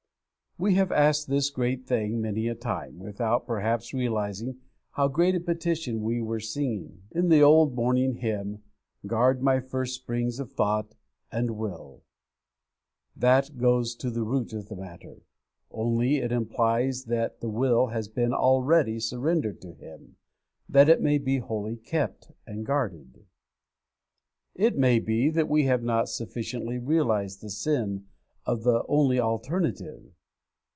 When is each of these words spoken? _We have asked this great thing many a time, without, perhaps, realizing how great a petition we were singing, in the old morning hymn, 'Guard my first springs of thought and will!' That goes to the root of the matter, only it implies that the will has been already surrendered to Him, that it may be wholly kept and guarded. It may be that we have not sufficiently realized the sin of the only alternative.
_We 0.63 0.75
have 0.75 0.91
asked 0.91 1.27
this 1.27 1.49
great 1.49 1.87
thing 1.87 2.21
many 2.21 2.47
a 2.47 2.53
time, 2.53 2.99
without, 2.99 3.47
perhaps, 3.47 3.95
realizing 3.95 4.59
how 4.91 5.07
great 5.07 5.33
a 5.33 5.39
petition 5.39 6.03
we 6.03 6.21
were 6.21 6.39
singing, 6.39 7.01
in 7.09 7.29
the 7.29 7.41
old 7.41 7.73
morning 7.73 8.17
hymn, 8.17 8.61
'Guard 9.07 9.41
my 9.41 9.59
first 9.59 9.95
springs 9.95 10.39
of 10.39 10.51
thought 10.51 10.93
and 11.31 11.57
will!' 11.57 12.03
That 13.15 13.57
goes 13.57 13.95
to 13.95 14.11
the 14.11 14.21
root 14.21 14.53
of 14.53 14.67
the 14.67 14.75
matter, 14.75 15.23
only 15.71 16.17
it 16.17 16.31
implies 16.31 17.05
that 17.05 17.39
the 17.39 17.49
will 17.49 17.87
has 17.87 18.07
been 18.07 18.33
already 18.33 18.99
surrendered 18.99 19.61
to 19.61 19.73
Him, 19.73 20.17
that 20.69 20.89
it 20.89 21.01
may 21.01 21.17
be 21.17 21.39
wholly 21.39 21.75
kept 21.75 22.33
and 22.45 22.67
guarded. 22.67 23.25
It 24.53 24.77
may 24.77 24.99
be 24.99 25.31
that 25.31 25.49
we 25.49 25.63
have 25.63 25.81
not 25.81 26.07
sufficiently 26.07 26.77
realized 26.77 27.41
the 27.41 27.49
sin 27.49 28.05
of 28.45 28.61
the 28.61 28.83
only 28.87 29.19
alternative. 29.19 30.03